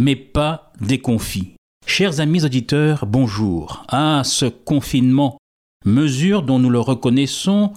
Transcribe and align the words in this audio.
mais 0.00 0.16
pas 0.16 0.72
déconfit. 0.80 1.52
Chers 1.86 2.20
amis 2.20 2.44
auditeurs, 2.44 3.06
bonjour. 3.06 3.84
Ah, 3.88 4.22
ce 4.24 4.46
confinement, 4.46 5.36
mesure 5.84 6.42
dont 6.42 6.58
nous 6.58 6.70
le 6.70 6.80
reconnaissons 6.80 7.74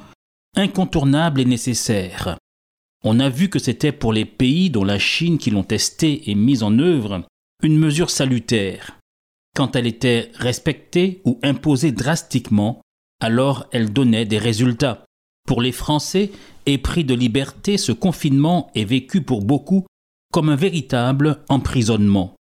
incontournable 0.55 1.41
et 1.41 1.45
nécessaire. 1.45 2.37
On 3.03 3.19
a 3.19 3.27
vu 3.27 3.49
que 3.49 3.59
c'était 3.59 3.91
pour 3.91 4.13
les 4.13 4.23
pays 4.23 4.69
dont 4.69 4.85
la 4.85 4.99
Chine 4.99 5.37
qui 5.37 5.51
l'ont 5.51 5.63
testé 5.63 6.29
et 6.29 6.35
mise 6.35 6.63
en 6.63 6.79
œuvre 6.79 7.25
une 7.61 7.77
mesure 7.77 8.09
salutaire. 8.09 8.97
Quand 9.55 9.75
elle 9.75 9.87
était 9.87 10.31
respectée 10.35 11.21
ou 11.25 11.39
imposée 11.43 11.91
drastiquement, 11.91 12.81
alors 13.19 13.67
elle 13.71 13.91
donnait 13.91 14.25
des 14.25 14.37
résultats. 14.37 15.05
Pour 15.45 15.61
les 15.61 15.73
Français, 15.73 16.31
épris 16.65 17.03
de 17.03 17.15
liberté, 17.15 17.77
ce 17.77 17.91
confinement 17.91 18.71
est 18.75 18.85
vécu 18.85 19.21
pour 19.21 19.43
beaucoup 19.43 19.85
comme 20.33 20.49
un 20.49 20.55
véritable 20.55 21.43
emprisonnement. 21.47 22.35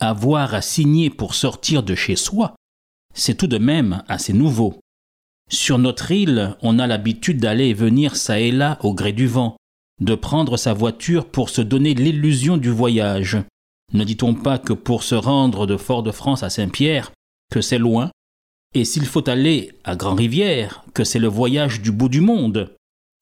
Avoir 0.00 0.54
à 0.54 0.60
signer 0.60 1.08
pour 1.08 1.34
sortir 1.34 1.82
de 1.82 1.94
chez 1.94 2.14
soi, 2.14 2.54
c'est 3.14 3.36
tout 3.36 3.46
de 3.46 3.56
même 3.56 4.04
assez 4.06 4.34
nouveau. 4.34 4.78
Sur 5.50 5.78
notre 5.78 6.10
île, 6.10 6.56
on 6.60 6.78
a 6.78 6.86
l'habitude 6.86 7.40
d'aller 7.40 7.68
et 7.68 7.74
venir 7.74 8.16
ça 8.16 8.38
et 8.38 8.52
là 8.52 8.78
au 8.82 8.92
gré 8.92 9.14
du 9.14 9.26
vent, 9.26 9.56
de 10.00 10.14
prendre 10.14 10.58
sa 10.58 10.74
voiture 10.74 11.24
pour 11.24 11.48
se 11.48 11.62
donner 11.62 11.94
l'illusion 11.94 12.58
du 12.58 12.68
voyage. 12.68 13.38
Ne 13.94 14.04
dit-on 14.04 14.34
pas 14.34 14.58
que 14.58 14.74
pour 14.74 15.02
se 15.02 15.14
rendre 15.14 15.66
de 15.66 15.78
Fort-de-France 15.78 16.42
à 16.42 16.50
Saint-Pierre, 16.50 17.12
que 17.50 17.62
c'est 17.62 17.78
loin, 17.78 18.10
et 18.74 18.84
s'il 18.84 19.06
faut 19.06 19.26
aller 19.28 19.72
à 19.84 19.96
Grand-Rivière, 19.96 20.84
que 20.92 21.04
c'est 21.04 21.18
le 21.18 21.28
voyage 21.28 21.80
du 21.80 21.92
bout 21.92 22.10
du 22.10 22.20
monde? 22.20 22.74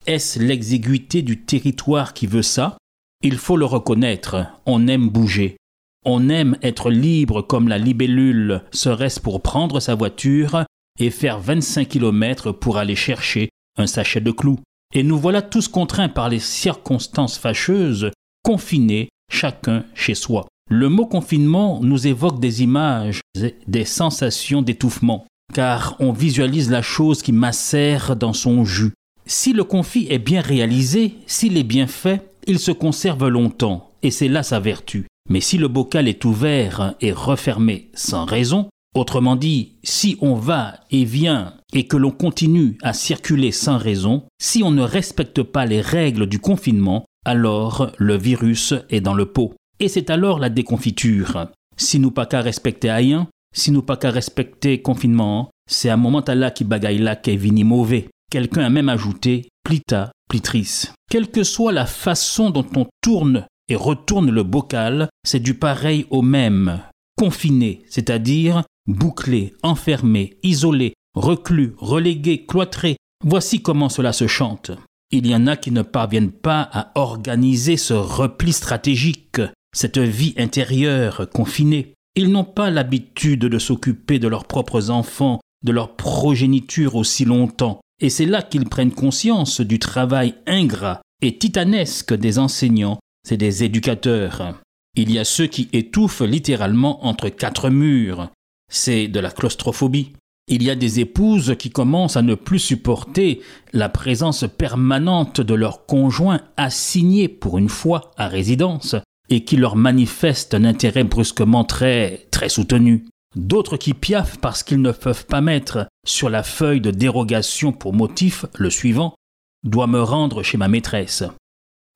Est-ce 0.05 0.39
l'exiguïté 0.39 1.21
du 1.21 1.43
territoire 1.43 2.13
qui 2.13 2.27
veut 2.27 2.41
ça? 2.41 2.77
Il 3.23 3.37
faut 3.37 3.57
le 3.57 3.65
reconnaître, 3.65 4.45
on 4.65 4.87
aime 4.87 5.09
bouger. 5.09 5.57
On 6.05 6.29
aime 6.29 6.57
être 6.63 6.89
libre 6.89 7.41
comme 7.41 7.67
la 7.67 7.77
libellule, 7.77 8.63
serait-ce 8.71 9.19
pour 9.19 9.41
prendre 9.41 9.79
sa 9.79 9.93
voiture 9.93 10.63
et 10.99 11.11
faire 11.11 11.39
25 11.39 11.87
km 11.87 12.51
pour 12.51 12.77
aller 12.77 12.95
chercher 12.95 13.49
un 13.77 13.87
sachet 13.87 14.21
de 14.21 14.31
clous. 14.31 14.59
Et 14.93 15.03
nous 15.03 15.17
voilà 15.17 15.41
tous 15.41 15.67
contraints 15.67 16.09
par 16.09 16.29
les 16.29 16.39
circonstances 16.39 17.37
fâcheuses, 17.37 18.11
confinés, 18.43 19.09
chacun 19.31 19.85
chez 19.93 20.15
soi. 20.15 20.47
Le 20.69 20.89
mot 20.89 21.05
confinement 21.05 21.79
nous 21.81 22.07
évoque 22.07 22.39
des 22.39 22.63
images, 22.63 23.21
des 23.67 23.85
sensations 23.85 24.61
d'étouffement, 24.61 25.25
car 25.53 25.95
on 25.99 26.11
visualise 26.11 26.71
la 26.71 26.81
chose 26.81 27.21
qui 27.21 27.31
macère 27.31 28.15
dans 28.15 28.33
son 28.33 28.65
jus. 28.65 28.93
Si 29.25 29.53
le 29.53 29.63
confit 29.63 30.07
est 30.09 30.19
bien 30.19 30.41
réalisé, 30.41 31.15
s'il 31.27 31.57
est 31.57 31.63
bien 31.63 31.87
fait, 31.87 32.30
il 32.47 32.59
se 32.59 32.71
conserve 32.71 33.27
longtemps, 33.27 33.91
et 34.03 34.11
c'est 34.11 34.27
là 34.27 34.43
sa 34.43 34.59
vertu. 34.59 35.07
Mais 35.29 35.41
si 35.41 35.57
le 35.57 35.67
bocal 35.67 36.07
est 36.07 36.25
ouvert 36.25 36.95
et 37.01 37.11
refermé 37.11 37.89
sans 37.93 38.25
raison, 38.25 38.69
autrement 38.95 39.35
dit, 39.35 39.73
si 39.83 40.17
on 40.21 40.35
va 40.35 40.79
et 40.89 41.05
vient 41.05 41.53
et 41.73 41.87
que 41.87 41.97
l'on 41.97 42.11
continue 42.11 42.77
à 42.81 42.93
circuler 42.93 43.51
sans 43.51 43.77
raison, 43.77 44.23
si 44.41 44.63
on 44.63 44.71
ne 44.71 44.81
respecte 44.81 45.43
pas 45.43 45.65
les 45.65 45.81
règles 45.81 46.25
du 46.25 46.39
confinement, 46.39 47.05
alors 47.25 47.91
le 47.97 48.17
virus 48.17 48.73
est 48.89 49.01
dans 49.01 49.13
le 49.13 49.27
pot. 49.27 49.53
Et 49.79 49.87
c'est 49.87 50.09
alors 50.09 50.39
la 50.39 50.49
déconfiture. 50.49 51.47
Si 51.77 51.99
nous 51.99 52.11
pas 52.11 52.25
qu'à 52.25 52.41
respecter 52.41 52.91
rien, 52.91 53.27
si 53.53 53.71
nous 53.71 53.81
pas 53.81 53.97
qu'à 53.97 54.11
respecter 54.11 54.81
confinement, 54.81 55.49
c'est 55.69 55.89
un 55.89 55.97
moment 55.97 56.19
à 56.19 56.35
là 56.35 56.51
qui 56.51 56.63
bagaille 56.63 57.03
vini 57.37 57.63
mauvais. 57.63 58.09
Quelqu'un 58.31 58.63
a 58.63 58.69
même 58.69 58.87
ajouté 58.87 59.49
plita, 59.65 60.13
plitrice. 60.29 60.93
Quelle 61.09 61.29
que 61.29 61.43
soit 61.43 61.73
la 61.73 61.85
façon 61.85 62.49
dont 62.49 62.65
on 62.77 62.87
tourne 63.01 63.45
et 63.67 63.75
retourne 63.75 64.31
le 64.31 64.43
bocal, 64.43 65.09
c'est 65.25 65.41
du 65.41 65.53
pareil 65.53 66.05
au 66.11 66.21
même. 66.21 66.79
Confiné, 67.17 67.83
c'est-à-dire 67.89 68.63
bouclé, 68.87 69.53
enfermé, 69.63 70.37
isolé, 70.43 70.93
reclus, 71.13 71.73
relégué, 71.77 72.45
cloîtré. 72.45 72.95
Voici 73.25 73.61
comment 73.61 73.89
cela 73.89 74.13
se 74.13 74.27
chante. 74.27 74.71
Il 75.11 75.27
y 75.27 75.35
en 75.35 75.45
a 75.45 75.57
qui 75.57 75.71
ne 75.71 75.81
parviennent 75.81 76.31
pas 76.31 76.61
à 76.71 76.93
organiser 76.95 77.75
ce 77.75 77.93
repli 77.93 78.53
stratégique, 78.53 79.41
cette 79.75 79.99
vie 79.99 80.35
intérieure 80.37 81.29
confinée. 81.33 81.95
Ils 82.15 82.31
n'ont 82.31 82.45
pas 82.45 82.69
l'habitude 82.69 83.41
de 83.41 83.59
s'occuper 83.59 84.19
de 84.19 84.29
leurs 84.29 84.45
propres 84.45 84.89
enfants, 84.89 85.41
de 85.65 85.73
leur 85.73 85.97
progéniture 85.97 86.95
aussi 86.95 87.25
longtemps. 87.25 87.81
Et 88.01 88.09
c'est 88.09 88.25
là 88.25 88.41
qu'ils 88.41 88.67
prennent 88.67 88.91
conscience 88.91 89.61
du 89.61 89.77
travail 89.77 90.33
ingrat 90.47 91.01
et 91.21 91.37
titanesque 91.37 92.13
des 92.13 92.39
enseignants, 92.39 92.99
c'est 93.23 93.37
des 93.37 93.63
éducateurs. 93.63 94.55
Il 94.95 95.11
y 95.11 95.19
a 95.19 95.23
ceux 95.23 95.45
qui 95.45 95.69
étouffent 95.71 96.21
littéralement 96.21 97.05
entre 97.05 97.29
quatre 97.29 97.69
murs, 97.69 98.29
c'est 98.71 99.07
de 99.07 99.19
la 99.19 99.29
claustrophobie. 99.29 100.13
Il 100.47 100.63
y 100.63 100.71
a 100.71 100.75
des 100.75 100.99
épouses 100.99 101.55
qui 101.57 101.69
commencent 101.69 102.17
à 102.17 102.23
ne 102.23 102.33
plus 102.33 102.59
supporter 102.59 103.41
la 103.71 103.87
présence 103.87 104.45
permanente 104.57 105.39
de 105.39 105.53
leur 105.53 105.85
conjoint 105.85 106.41
assigné 106.57 107.29
pour 107.29 107.59
une 107.59 107.69
fois 107.69 108.11
à 108.17 108.27
résidence 108.27 108.95
et 109.29 109.45
qui 109.45 109.55
leur 109.55 109.75
manifestent 109.75 110.55
un 110.55 110.65
intérêt 110.65 111.03
brusquement 111.03 111.63
très 111.63 112.27
très 112.31 112.49
soutenu 112.49 113.05
d'autres 113.35 113.77
qui 113.77 113.93
piaffent 113.93 114.37
parce 114.39 114.63
qu'ils 114.63 114.81
ne 114.81 114.91
peuvent 114.91 115.25
pas 115.25 115.41
mettre 115.41 115.87
sur 116.05 116.29
la 116.29 116.43
feuille 116.43 116.81
de 116.81 116.91
dérogation 116.91 117.71
pour 117.71 117.93
motif 117.93 118.45
le 118.55 118.69
suivant 118.69 119.15
doit 119.63 119.87
me 119.87 120.01
rendre 120.01 120.43
chez 120.43 120.57
ma 120.57 120.67
maîtresse. 120.67 121.23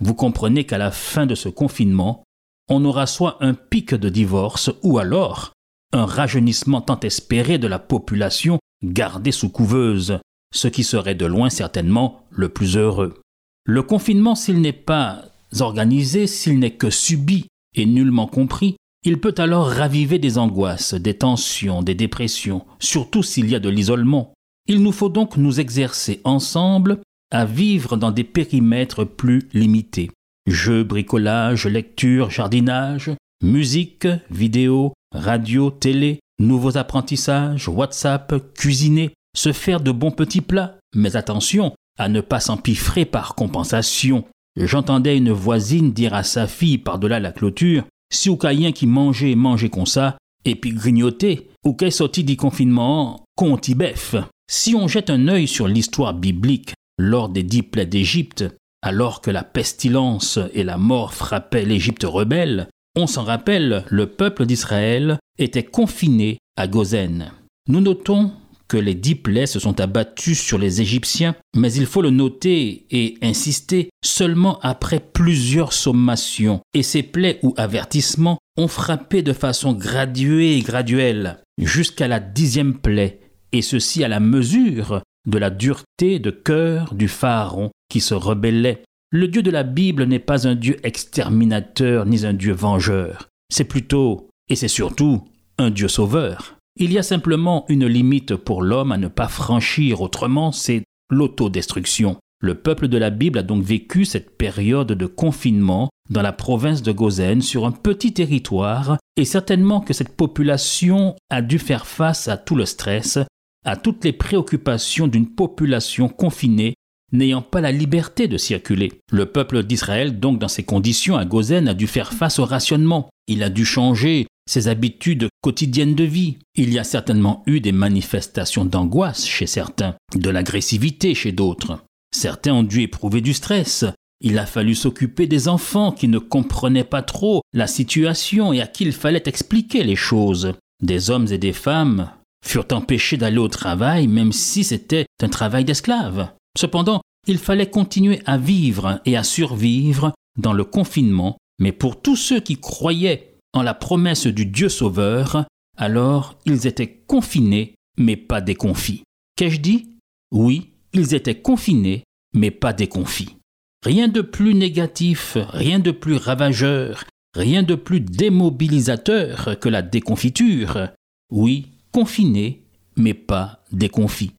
Vous 0.03 0.13
comprenez 0.13 0.65
qu'à 0.65 0.77
la 0.77 0.91
fin 0.91 1.25
de 1.25 1.35
ce 1.35 1.49
confinement, 1.49 2.23
on 2.69 2.83
aura 2.85 3.07
soit 3.07 3.37
un 3.41 3.53
pic 3.53 3.93
de 3.93 4.09
divorce 4.09 4.71
ou 4.83 4.99
alors 4.99 5.53
un 5.93 6.05
rajeunissement 6.05 6.81
tant 6.81 6.99
espéré 7.01 7.57
de 7.57 7.67
la 7.67 7.79
population 7.79 8.59
gardée 8.83 9.31
sous 9.31 9.49
couveuse, 9.49 10.19
ce 10.53 10.67
qui 10.67 10.83
serait 10.83 11.15
de 11.15 11.25
loin 11.25 11.49
certainement 11.49 12.25
le 12.29 12.49
plus 12.49 12.77
heureux. 12.77 13.21
Le 13.65 13.81
confinement, 13.81 14.35
s'il 14.35 14.61
n'est 14.61 14.73
pas 14.73 15.23
organisé, 15.59 16.27
s'il 16.27 16.59
n'est 16.59 16.75
que 16.75 16.89
subi 16.89 17.47
et 17.73 17.85
nullement 17.85 18.27
compris, 18.27 18.75
il 19.05 19.19
peut 19.19 19.35
alors 19.37 19.67
raviver 19.67 20.17
des 20.17 20.39
angoisses, 20.39 20.95
des 20.95 21.13
tensions, 21.13 21.83
des 21.83 21.93
dépressions, 21.93 22.65
surtout 22.79 23.21
s'il 23.21 23.49
y 23.49 23.55
a 23.55 23.59
de 23.59 23.69
l'isolement. 23.69 24.33
Il 24.67 24.81
nous 24.81 24.91
faut 24.91 25.09
donc 25.09 25.37
nous 25.37 25.59
exercer 25.59 26.21
ensemble 26.23 26.99
à 27.31 27.45
vivre 27.45 27.97
dans 27.97 28.09
des 28.09 28.23
périmètres 28.23 29.03
plus 29.03 29.47
limités. 29.53 30.09
Jeux, 30.47 30.83
bricolage, 30.83 31.67
lecture, 31.67 32.31
jardinage, 32.31 33.11
musique, 33.43 34.07
vidéo, 34.31 34.93
radio, 35.11 35.69
télé, 35.69 36.19
nouveaux 36.39 36.77
apprentissages, 36.77 37.69
WhatsApp, 37.69 38.33
cuisiner, 38.55 39.13
se 39.37 39.53
faire 39.53 39.81
de 39.81 39.91
bons 39.91 40.11
petits 40.11 40.41
plats, 40.41 40.77
mais 40.95 41.15
attention 41.15 41.73
à 41.99 42.09
ne 42.09 42.21
pas 42.21 42.39
s'empiffrer 42.39 43.05
par 43.05 43.35
compensation. 43.35 44.25
J'entendais 44.57 45.17
une 45.17 45.31
voisine 45.31 45.93
dire 45.93 46.15
à 46.15 46.23
sa 46.23 46.47
fille 46.47 46.79
par-delà 46.79 47.19
la 47.19 47.31
clôture 47.31 47.83
si 48.15 48.29
ou 48.29 48.37
qui 48.37 48.87
mangeait, 48.87 49.35
mangeait 49.35 49.69
comme 49.69 49.85
ça, 49.85 50.17
et 50.45 50.55
puis 50.55 50.71
grignoter, 50.71 51.49
ou 51.65 51.73
qu'est 51.73 51.91
sorti 51.91 52.23
du 52.23 52.37
confinement, 52.37 53.25
conti 53.35 53.75
bœuf. 53.75 54.15
Si 54.49 54.75
on 54.75 54.87
jette 54.87 55.09
un 55.09 55.27
œil 55.27 55.47
sur 55.47 55.67
l'histoire 55.67 56.13
biblique 56.13 56.73
lors 56.97 57.29
des 57.29 57.43
dix 57.43 57.63
plaies 57.63 57.85
d'Égypte, 57.85 58.45
alors 58.81 59.21
que 59.21 59.31
la 59.31 59.43
pestilence 59.43 60.39
et 60.53 60.63
la 60.63 60.77
mort 60.77 61.13
frappaient 61.13 61.65
l'Égypte 61.65 62.03
rebelle, 62.03 62.69
on 62.95 63.07
s'en 63.07 63.23
rappelle, 63.23 63.83
le 63.89 64.07
peuple 64.07 64.45
d'Israël 64.45 65.17
était 65.37 65.63
confiné 65.63 66.37
à 66.55 66.67
Gozen. 66.67 67.31
Nous 67.67 67.81
notons 67.81 68.31
que 68.67 68.77
les 68.77 68.95
dix 68.95 69.15
plaies 69.15 69.45
se 69.45 69.59
sont 69.59 69.79
abattues 69.79 70.35
sur 70.35 70.57
les 70.57 70.81
Égyptiens, 70.81 71.35
mais 71.55 71.73
il 71.73 71.85
faut 71.85 72.01
le 72.01 72.09
noter 72.09 72.85
et 72.89 73.17
insister 73.21 73.89
seulement 74.03 74.59
après 74.61 74.99
plusieurs 74.99 75.73
sommations, 75.73 76.61
et 76.73 76.83
ces 76.83 77.03
plaies 77.03 77.39
ou 77.43 77.53
avertissements 77.57 78.39
ont 78.57 78.67
frappé 78.67 79.21
de 79.21 79.33
façon 79.33 79.73
graduée 79.73 80.57
et 80.57 80.61
graduelle, 80.61 81.39
jusqu'à 81.61 82.07
la 82.07 82.19
dixième 82.19 82.75
plaie, 82.75 83.19
et 83.51 83.61
ceci 83.61 84.03
à 84.03 84.07
la 84.07 84.19
mesure 84.19 85.01
de 85.27 85.37
la 85.37 85.49
dureté 85.49 86.19
de 86.19 86.31
cœur 86.31 86.93
du 86.93 87.07
Pharaon 87.07 87.71
qui 87.89 87.99
se 88.01 88.13
rebellait. 88.13 88.83
Le 89.11 89.27
Dieu 89.27 89.41
de 89.43 89.51
la 89.51 89.63
Bible 89.63 90.05
n'est 90.05 90.19
pas 90.19 90.47
un 90.47 90.55
Dieu 90.55 90.77
exterminateur 90.83 92.05
ni 92.05 92.25
un 92.25 92.33
Dieu 92.33 92.53
vengeur, 92.53 93.29
c'est 93.49 93.63
plutôt 93.63 94.29
Et 94.49 94.55
c'est 94.55 94.67
surtout 94.67 95.23
un 95.57 95.71
Dieu 95.71 95.87
sauveur. 95.87 96.54
Il 96.77 96.91
y 96.91 96.97
a 96.97 97.03
simplement 97.03 97.63
une 97.69 97.87
limite 97.87 98.35
pour 98.35 98.61
l'homme 98.61 98.91
à 98.91 98.97
ne 98.97 99.07
pas 99.07 99.29
franchir, 99.29 100.01
autrement 100.01 100.51
c'est 100.51 100.83
l'autodestruction. 101.09 102.17
Le 102.41 102.55
peuple 102.55 102.89
de 102.89 102.97
la 102.97 103.11
Bible 103.11 103.39
a 103.39 103.43
donc 103.43 103.63
vécu 103.63 104.03
cette 104.03 104.37
période 104.37 104.91
de 104.91 105.05
confinement 105.05 105.89
dans 106.09 106.21
la 106.21 106.33
province 106.33 106.81
de 106.81 106.91
Gozen 106.91 107.41
sur 107.41 107.65
un 107.65 107.71
petit 107.71 108.13
territoire 108.13 108.97
et 109.15 109.23
certainement 109.23 109.79
que 109.79 109.93
cette 109.93 110.17
population 110.17 111.15
a 111.29 111.41
dû 111.41 111.59
faire 111.59 111.87
face 111.87 112.27
à 112.27 112.35
tout 112.35 112.57
le 112.57 112.65
stress, 112.65 113.19
à 113.65 113.77
toutes 113.77 114.03
les 114.03 114.13
préoccupations 114.13 115.07
d'une 115.07 115.33
population 115.33 116.09
confinée 116.09 116.73
n'ayant 117.13 117.41
pas 117.41 117.61
la 117.61 117.71
liberté 117.71 118.27
de 118.27 118.37
circuler. 118.37 118.91
Le 119.11 119.27
peuple 119.27 119.63
d'Israël, 119.63 120.19
donc 120.19 120.39
dans 120.39 120.49
ces 120.49 120.63
conditions 120.63 121.15
à 121.15 121.23
Gozen, 121.23 121.69
a 121.69 121.73
dû 121.73 121.87
faire 121.87 122.11
face 122.11 122.37
au 122.37 122.45
rationnement. 122.45 123.09
Il 123.27 123.43
a 123.43 123.49
dû 123.49 123.63
changer 123.63 124.27
ses 124.47 124.67
habitudes 124.67 125.27
quotidiennes 125.41 125.95
de 125.95 126.03
vie. 126.03 126.37
Il 126.55 126.73
y 126.73 126.79
a 126.79 126.83
certainement 126.83 127.43
eu 127.47 127.59
des 127.59 127.71
manifestations 127.71 128.65
d'angoisse 128.65 129.25
chez 129.25 129.47
certains, 129.47 129.95
de 130.15 130.29
l'agressivité 130.29 131.15
chez 131.15 131.31
d'autres. 131.31 131.83
Certains 132.15 132.53
ont 132.53 132.63
dû 132.63 132.81
éprouver 132.81 133.21
du 133.21 133.33
stress. 133.33 133.85
Il 134.21 134.39
a 134.39 134.45
fallu 134.45 134.75
s'occuper 134.75 135.27
des 135.27 135.47
enfants 135.47 135.91
qui 135.91 136.07
ne 136.07 136.19
comprenaient 136.19 136.83
pas 136.83 137.01
trop 137.01 137.41
la 137.53 137.67
situation 137.67 138.53
et 138.53 138.61
à 138.61 138.67
qui 138.67 138.85
il 138.85 138.93
fallait 138.93 139.23
expliquer 139.25 139.83
les 139.83 139.95
choses. 139.95 140.53
Des 140.81 141.09
hommes 141.09 141.27
et 141.31 141.37
des 141.37 141.53
femmes 141.53 142.09
furent 142.45 142.67
empêchés 142.71 143.17
d'aller 143.17 143.37
au 143.37 143.47
travail 143.47 144.07
même 144.07 144.31
si 144.31 144.63
c'était 144.63 145.05
un 145.21 145.29
travail 145.29 145.65
d'esclave. 145.65 146.29
Cependant, 146.57 147.01
il 147.27 147.37
fallait 147.39 147.69
continuer 147.69 148.21
à 148.25 148.37
vivre 148.37 149.01
et 149.05 149.17
à 149.17 149.23
survivre 149.23 150.13
dans 150.37 150.53
le 150.53 150.63
confinement, 150.63 151.37
mais 151.59 151.71
pour 151.71 152.01
tous 152.01 152.15
ceux 152.15 152.39
qui 152.39 152.57
croyaient 152.57 153.34
la 153.63 153.73
promesse 153.73 154.27
du 154.27 154.45
Dieu 154.45 154.69
sauveur, 154.69 155.45
alors 155.77 156.37
ils 156.45 156.67
étaient 156.67 157.03
confinés, 157.07 157.75
mais 157.97 158.15
pas 158.15 158.41
déconfits. 158.41 159.03
Qu'ai-je 159.35 159.59
dit? 159.59 159.91
Oui, 160.31 160.71
ils 160.93 161.13
étaient 161.13 161.41
confinés, 161.41 162.03
mais 162.33 162.51
pas 162.51 162.73
déconfits. 162.73 163.37
Rien 163.83 164.07
de 164.07 164.21
plus 164.21 164.55
négatif, 164.55 165.37
rien 165.49 165.79
de 165.79 165.91
plus 165.91 166.15
ravageur, 166.15 167.03
rien 167.35 167.63
de 167.63 167.75
plus 167.75 167.99
démobilisateur 167.99 169.59
que 169.59 169.69
la 169.69 169.81
déconfiture. 169.81 170.89
Oui, 171.31 171.67
confinés, 171.91 172.63
mais 172.95 173.13
pas 173.13 173.63
déconfits. 173.71 174.33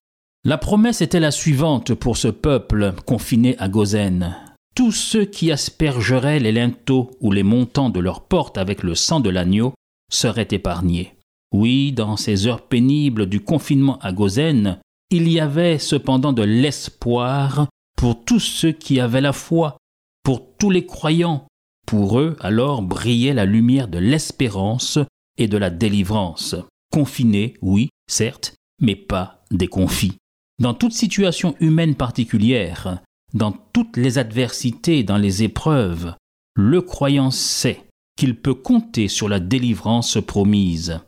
La 0.45 0.59
promesse 0.59 1.01
était 1.01 1.21
la 1.21 1.31
suivante 1.31 1.95
pour 1.95 2.17
ce 2.17 2.29
peuple 2.29 2.95
confiné 3.05 3.57
à 3.59 3.69
Gozen. 3.69 4.37
Tous 4.76 4.93
ceux 4.93 5.25
qui 5.25 5.50
aspergeraient 5.50 6.38
les 6.38 6.52
linteaux 6.52 7.11
ou 7.20 7.32
les 7.32 7.43
montants 7.43 7.88
de 7.88 7.99
leurs 7.99 8.26
portes 8.26 8.58
avec 8.58 8.82
le 8.82 8.94
sang 8.94 9.20
de 9.20 9.31
l'agneau 9.31 9.73
seraient 10.12 10.49
épargnés. 10.50 11.14
Oui, 11.50 11.93
dans 11.93 12.19
ces 12.19 12.46
heures 12.46 12.69
pénibles 12.69 13.26
du 13.26 13.40
confinement 13.40 13.99
à 14.00 14.12
Gozen, 14.12 14.78
il 15.11 15.31
y 15.32 15.40
avait 15.40 15.78
cependant 15.78 16.34
de 16.34 16.43
l'espoir 16.43 17.69
pour 17.96 18.23
tous 18.23 18.38
ceux 18.38 18.73
qui 18.73 19.00
avaient 19.00 19.23
la 19.23 19.32
foi, 19.32 19.78
pour 20.23 20.55
tous 20.58 20.69
les 20.69 20.84
croyants. 20.84 21.46
Pour 21.87 22.20
eux, 22.20 22.37
alors, 22.40 22.82
brillait 22.82 23.32
la 23.32 23.46
lumière 23.46 23.88
de 23.88 23.99
l'espérance 23.99 24.99
et 25.38 25.49
de 25.49 25.56
la 25.56 25.70
délivrance. 25.70 26.55
Confinés, 26.93 27.55
oui, 27.62 27.88
certes, 28.11 28.55
mais 28.82 28.96
pas 28.96 29.43
déconfits. 29.50 30.19
Dans 30.58 30.75
toute 30.75 30.93
situation 30.93 31.55
humaine 31.61 31.94
particulière, 31.94 33.00
dans 33.34 33.52
toutes 33.73 33.96
les 33.96 34.19
adversités, 34.19 35.02
dans 35.02 35.17
les 35.17 35.43
épreuves, 35.43 36.14
le 36.55 36.81
croyant 36.81 37.31
sait 37.31 37.84
qu'il 38.17 38.40
peut 38.40 38.55
compter 38.55 39.08
sur 39.08 39.28
la 39.28 39.40
délivrance 39.40 40.19
promise. 40.26 41.00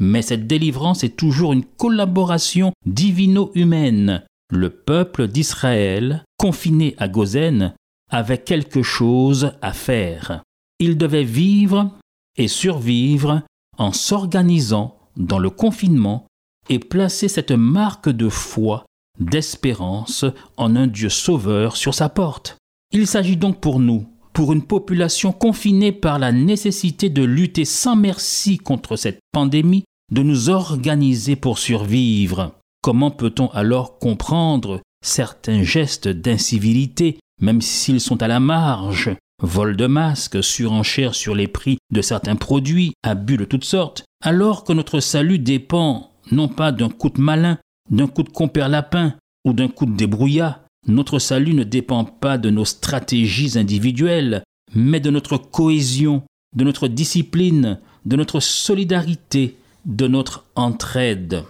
Mais 0.00 0.22
cette 0.22 0.46
délivrance 0.46 1.04
est 1.04 1.16
toujours 1.16 1.52
une 1.52 1.64
collaboration 1.64 2.72
divino-humaine. 2.86 4.24
Le 4.50 4.70
peuple 4.70 5.28
d'Israël, 5.28 6.24
confiné 6.38 6.94
à 6.98 7.06
Gozen, 7.06 7.74
avait 8.10 8.38
quelque 8.38 8.82
chose 8.82 9.52
à 9.62 9.72
faire. 9.72 10.42
Il 10.80 10.98
devait 10.98 11.24
vivre 11.24 11.98
et 12.36 12.48
survivre 12.48 13.42
en 13.78 13.92
s'organisant 13.92 14.98
dans 15.16 15.38
le 15.38 15.50
confinement 15.50 16.26
et 16.68 16.78
placer 16.78 17.28
cette 17.28 17.52
marque 17.52 18.08
de 18.08 18.28
foi, 18.28 18.86
d'espérance 19.20 20.24
en 20.56 20.74
un 20.74 20.86
Dieu 20.86 21.08
sauveur 21.08 21.76
sur 21.76 21.94
sa 21.94 22.08
porte. 22.08 22.56
Il 22.92 23.06
s'agit 23.06 23.36
donc 23.36 23.60
pour 23.60 23.78
nous, 23.78 24.06
pour 24.32 24.52
une 24.52 24.62
population 24.62 25.32
confinée 25.32 25.92
par 25.92 26.18
la 26.18 26.32
nécessité 26.32 27.08
de 27.10 27.22
lutter 27.22 27.64
sans 27.64 27.96
merci 27.96 28.58
contre 28.58 28.96
cette 28.96 29.20
pandémie, 29.32 29.84
de 30.10 30.22
nous 30.22 30.48
organiser 30.48 31.36
pour 31.36 31.58
survivre. 31.58 32.52
Comment 32.82 33.10
peut-on 33.10 33.48
alors 33.48 33.98
comprendre 33.98 34.80
certains 35.04 35.62
gestes 35.62 36.08
d'incivilité, 36.08 37.18
même 37.40 37.60
s'ils 37.60 38.00
sont 38.00 38.22
à 38.22 38.28
la 38.28 38.40
marge? 38.40 39.14
Vol 39.42 39.76
de 39.76 39.86
masques, 39.86 40.42
surenchère 40.42 41.14
sur 41.14 41.34
les 41.34 41.48
prix 41.48 41.78
de 41.92 42.02
certains 42.02 42.36
produits, 42.36 42.92
abus 43.02 43.36
de 43.38 43.44
toutes 43.44 43.64
sortes, 43.64 44.04
alors 44.22 44.64
que 44.64 44.72
notre 44.72 45.00
salut 45.00 45.38
dépend 45.38 46.10
non 46.30 46.48
pas 46.48 46.72
d'un 46.72 46.90
coup 46.90 47.10
de 47.10 47.20
malin, 47.20 47.58
d'un 47.90 48.06
coup 48.06 48.22
de 48.22 48.30
compère 48.30 48.68
lapin 48.68 49.14
ou 49.44 49.52
d'un 49.52 49.68
coup 49.68 49.86
de 49.86 49.96
débrouillat. 49.96 50.62
Notre 50.86 51.18
salut 51.18 51.54
ne 51.54 51.64
dépend 51.64 52.04
pas 52.04 52.38
de 52.38 52.50
nos 52.50 52.64
stratégies 52.64 53.58
individuelles, 53.58 54.42
mais 54.74 55.00
de 55.00 55.10
notre 55.10 55.36
cohésion, 55.36 56.22
de 56.56 56.64
notre 56.64 56.88
discipline, 56.88 57.78
de 58.06 58.16
notre 58.16 58.40
solidarité, 58.40 59.56
de 59.84 60.06
notre 60.06 60.46
entraide. 60.54 61.44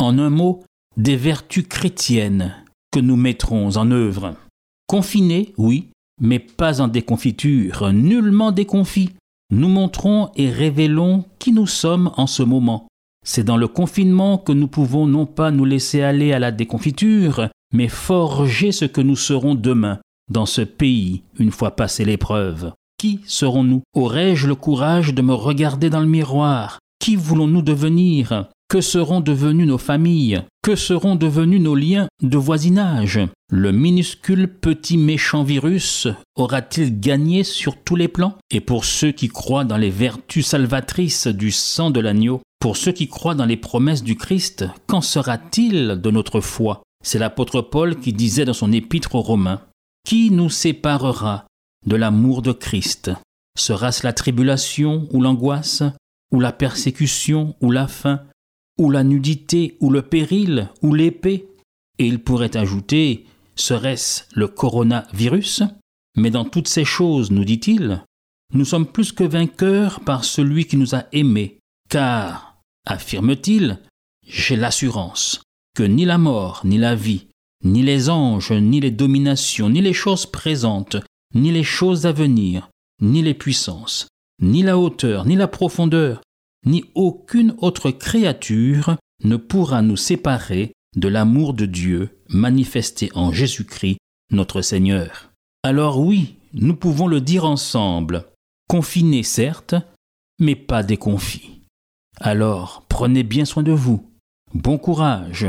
En 0.00 0.18
un 0.18 0.30
mot, 0.30 0.64
des 0.96 1.16
vertus 1.16 1.66
chrétiennes 1.68 2.54
que 2.90 3.00
nous 3.00 3.16
mettrons 3.16 3.76
en 3.76 3.90
œuvre. 3.90 4.34
Confinés, 4.86 5.52
oui, 5.56 5.88
mais 6.20 6.38
pas 6.38 6.80
en 6.80 6.88
déconfiture, 6.88 7.92
nullement 7.92 8.52
déconfits. 8.52 9.10
Nous 9.50 9.68
montrons 9.68 10.30
et 10.36 10.50
révélons 10.50 11.24
qui 11.38 11.52
nous 11.52 11.66
sommes 11.66 12.10
en 12.16 12.26
ce 12.26 12.42
moment. 12.42 12.88
C'est 13.24 13.44
dans 13.44 13.56
le 13.56 13.68
confinement 13.68 14.36
que 14.36 14.52
nous 14.52 14.68
pouvons 14.68 15.06
non 15.06 15.26
pas 15.26 15.50
nous 15.50 15.64
laisser 15.64 16.02
aller 16.02 16.32
à 16.32 16.38
la 16.38 16.50
déconfiture, 16.50 17.48
mais 17.72 17.88
forger 17.88 18.72
ce 18.72 18.84
que 18.84 19.00
nous 19.00 19.16
serons 19.16 19.54
demain, 19.54 20.00
dans 20.30 20.46
ce 20.46 20.62
pays, 20.62 21.22
une 21.38 21.52
fois 21.52 21.76
passée 21.76 22.04
l'épreuve. 22.04 22.72
Qui 22.98 23.20
serons-nous? 23.26 23.82
Aurais-je 23.94 24.46
le 24.46 24.54
courage 24.54 25.14
de 25.14 25.22
me 25.22 25.34
regarder 25.34 25.88
dans 25.90 26.00
le 26.00 26.06
miroir? 26.06 26.78
Qui 26.98 27.16
voulons-nous 27.16 27.62
devenir? 27.62 28.48
Que 28.68 28.80
seront 28.80 29.20
devenues 29.20 29.66
nos 29.66 29.78
familles? 29.78 30.42
Que 30.62 30.76
seront 30.76 31.14
devenus 31.14 31.60
nos 31.60 31.74
liens 31.74 32.08
de 32.22 32.38
voisinage? 32.38 33.20
Le 33.50 33.70
minuscule 33.70 34.48
petit 34.48 34.96
méchant 34.96 35.42
virus 35.42 36.08
aura-t-il 36.36 37.00
gagné 37.00 37.44
sur 37.44 37.76
tous 37.76 37.96
les 37.96 38.08
plans? 38.08 38.36
Et 38.50 38.60
pour 38.60 38.84
ceux 38.84 39.12
qui 39.12 39.28
croient 39.28 39.64
dans 39.64 39.76
les 39.76 39.90
vertus 39.90 40.46
salvatrices 40.46 41.26
du 41.26 41.50
sang 41.50 41.90
de 41.90 42.00
l'agneau, 42.00 42.40
pour 42.62 42.76
ceux 42.76 42.92
qui 42.92 43.08
croient 43.08 43.34
dans 43.34 43.44
les 43.44 43.56
promesses 43.56 44.04
du 44.04 44.14
Christ, 44.14 44.66
qu'en 44.86 45.00
sera-t-il 45.00 46.00
de 46.00 46.10
notre 46.12 46.40
foi? 46.40 46.84
C'est 47.04 47.18
l'apôtre 47.18 47.60
Paul 47.60 47.98
qui 47.98 48.12
disait 48.12 48.44
dans 48.44 48.52
son 48.52 48.70
épître 48.70 49.16
aux 49.16 49.20
Romains 49.20 49.62
Qui 50.06 50.30
nous 50.30 50.48
séparera 50.48 51.44
de 51.86 51.96
l'amour 51.96 52.40
de 52.40 52.52
Christ? 52.52 53.10
Sera-ce 53.58 54.06
la 54.06 54.12
tribulation 54.12 55.08
ou 55.10 55.20
l'angoisse, 55.20 55.82
ou 56.30 56.38
la 56.38 56.52
persécution 56.52 57.56
ou 57.60 57.72
la 57.72 57.88
faim, 57.88 58.20
ou 58.78 58.92
la 58.92 59.02
nudité 59.02 59.76
ou 59.80 59.90
le 59.90 60.02
péril 60.02 60.70
ou 60.82 60.94
l'épée 60.94 61.48
Et 61.98 62.06
il 62.06 62.20
pourrait 62.20 62.56
ajouter 62.56 63.26
Serait-ce 63.56 64.22
le 64.34 64.46
coronavirus? 64.46 65.64
Mais 66.16 66.30
dans 66.30 66.44
toutes 66.44 66.68
ces 66.68 66.84
choses, 66.84 67.32
nous 67.32 67.44
dit-il, 67.44 68.04
nous 68.54 68.64
sommes 68.64 68.86
plus 68.86 69.10
que 69.10 69.24
vainqueurs 69.24 69.98
par 69.98 70.22
celui 70.22 70.66
qui 70.66 70.76
nous 70.76 70.94
a 70.94 71.06
aimés, 71.10 71.58
car 71.88 72.51
affirme-t-il, 72.86 73.78
j'ai 74.26 74.56
l'assurance 74.56 75.42
que 75.74 75.82
ni 75.82 76.04
la 76.04 76.18
mort, 76.18 76.62
ni 76.64 76.78
la 76.78 76.94
vie, 76.94 77.26
ni 77.64 77.82
les 77.82 78.10
anges, 78.10 78.52
ni 78.52 78.80
les 78.80 78.90
dominations, 78.90 79.70
ni 79.70 79.80
les 79.80 79.92
choses 79.92 80.26
présentes, 80.26 80.96
ni 81.34 81.50
les 81.50 81.64
choses 81.64 82.06
à 82.06 82.12
venir, 82.12 82.70
ni 83.00 83.22
les 83.22 83.34
puissances, 83.34 84.08
ni 84.40 84.62
la 84.62 84.78
hauteur, 84.78 85.24
ni 85.24 85.36
la 85.36 85.48
profondeur, 85.48 86.20
ni 86.66 86.84
aucune 86.94 87.54
autre 87.58 87.90
créature 87.90 88.96
ne 89.24 89.36
pourra 89.36 89.82
nous 89.82 89.96
séparer 89.96 90.72
de 90.96 91.08
l'amour 91.08 91.54
de 91.54 91.66
Dieu 91.66 92.18
manifesté 92.28 93.10
en 93.14 93.32
Jésus-Christ, 93.32 93.98
notre 94.30 94.62
Seigneur. 94.62 95.30
Alors 95.62 96.00
oui, 96.00 96.36
nous 96.54 96.76
pouvons 96.76 97.06
le 97.06 97.20
dire 97.20 97.44
ensemble, 97.44 98.26
confinés 98.68 99.22
certes, 99.22 99.74
mais 100.38 100.56
pas 100.56 100.82
déconfits. 100.82 101.51
Alors, 102.20 102.84
prenez 102.88 103.22
bien 103.22 103.44
soin 103.44 103.62
de 103.62 103.72
vous. 103.72 104.10
Bon 104.54 104.78
courage 104.78 105.46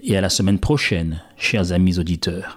et 0.00 0.16
à 0.16 0.20
la 0.20 0.30
semaine 0.30 0.58
prochaine, 0.58 1.22
chers 1.36 1.72
amis 1.72 1.98
auditeurs. 1.98 2.56